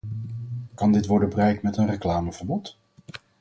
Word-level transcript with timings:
Kan 0.75 0.91
dit 0.91 1.05
worden 1.05 1.29
bereikt 1.29 1.61
met 1.63 1.77
een 1.77 1.85
reclameverbod? 1.87 2.77